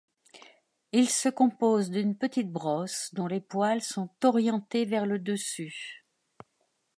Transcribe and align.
Il 0.93 1.09
se 1.11 1.29
compose 1.29 1.91
d’une 1.91 2.17
petite 2.17 2.51
brosse 2.51 3.13
dont 3.13 3.27
les 3.27 3.39
poils 3.39 3.83
sont 3.83 4.09
orientés 4.23 4.83
vers 4.85 5.05
le 5.05 5.19
dessus. 5.19 6.03